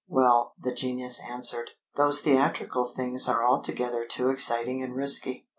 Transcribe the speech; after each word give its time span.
"Well," 0.07 0.55
the 0.59 0.73
genius 0.73 1.21
answered. 1.29 1.73
"Those 1.95 2.21
theatrical 2.21 2.85
things 2.85 3.29
are 3.29 3.45
altogether 3.45 4.03
too 4.03 4.29
exciting 4.31 4.81
and 4.81 4.95
risky! 4.95 5.45